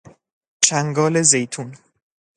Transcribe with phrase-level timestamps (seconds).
[0.65, 1.73] چنگال زیتون